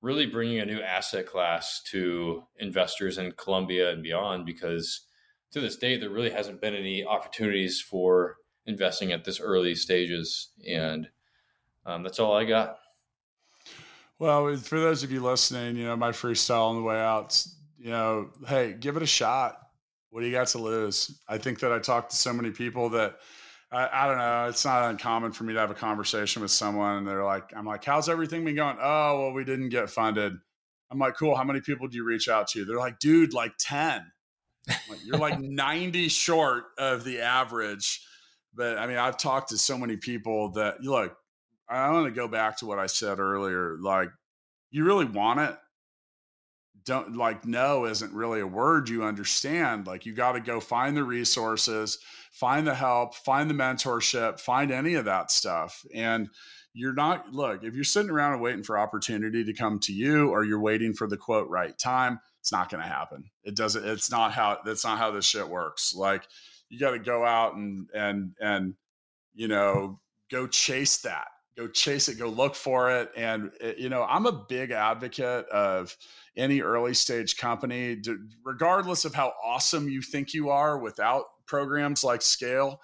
[0.00, 5.02] really bringing a new asset class to investors in Columbia and beyond because
[5.50, 10.48] to this day there really hasn't been any opportunities for investing at this early stages
[10.66, 11.10] and
[11.84, 12.78] um, that's all I got.
[14.18, 17.44] Well, for those of you listening, you know, my freestyle on the way out,
[17.78, 19.58] you know, hey, give it a shot.
[20.08, 21.20] What do you got to lose?
[21.28, 23.18] I think that I talked to so many people that
[23.70, 24.46] I, I, don't know.
[24.48, 27.66] It's not uncommon for me to have a conversation with someone and they're like, I'm
[27.66, 28.78] like, how's everything been going?
[28.80, 30.32] Oh, well, we didn't get funded.
[30.90, 31.36] I'm like, cool.
[31.36, 32.64] How many people do you reach out to?
[32.64, 34.10] They're like, dude, like 10.
[34.68, 38.02] Like, You're like 90 short of the average.
[38.54, 41.14] But I mean, I've talked to so many people that, look,
[41.68, 43.76] I want to go back to what I said earlier.
[43.78, 44.08] Like,
[44.70, 45.56] you really want it
[46.84, 50.96] don't like no isn't really a word you understand like you got to go find
[50.96, 51.98] the resources
[52.32, 56.28] find the help find the mentorship find any of that stuff and
[56.72, 60.30] you're not look if you're sitting around and waiting for opportunity to come to you
[60.30, 63.24] or you're waiting for the quote right time it's not going to happen.
[63.44, 65.94] It doesn't it's not how that's not how this shit works.
[65.94, 66.26] Like
[66.70, 68.74] you got to go out and and and
[69.34, 70.00] you know
[70.30, 74.26] go chase that go chase it go look for it and eh, you know i'm
[74.26, 75.96] a big advocate of
[76.38, 78.00] any early stage company,
[78.44, 82.80] regardless of how awesome you think you are without programs like Scale,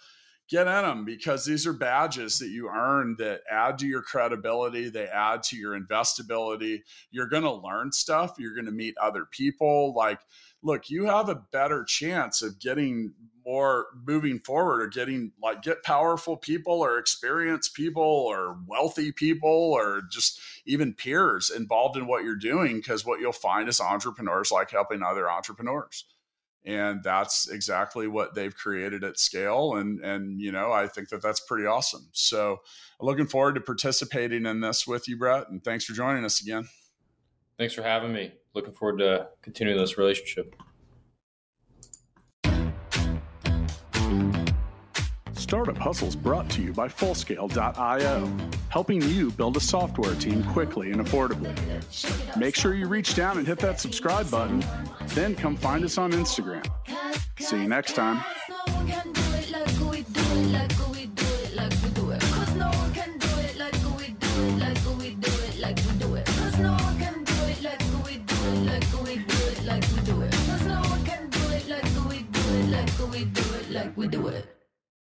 [0.50, 4.90] get in them because these are badges that you earn that add to your credibility,
[4.90, 6.80] they add to your investability.
[7.10, 9.94] You're going to learn stuff, you're going to meet other people.
[9.94, 10.18] Like,
[10.64, 13.12] look, you have a better chance of getting
[13.46, 19.50] more moving forward or getting like get powerful people or experienced people or wealthy people
[19.50, 24.50] or just even peers involved in what you're doing because what you'll find is entrepreneurs
[24.50, 26.06] like helping other entrepreneurs.
[26.64, 31.20] And that's exactly what they've created at scale and and you know i think that
[31.20, 32.08] that's pretty awesome.
[32.12, 32.62] So
[32.98, 36.66] looking forward to participating in this with you brett and thanks for joining us again
[37.58, 40.54] thanks for having me looking forward to continuing this relationship
[45.54, 51.00] Startup Hustles brought to you by Fullscale.io, helping you build a software team quickly and
[51.00, 51.54] affordably.
[52.36, 54.64] Make sure you reach down and hit that subscribe button,
[55.08, 56.66] then come find us on Instagram.
[57.38, 58.24] See you next time.
[73.96, 74.53] We do it.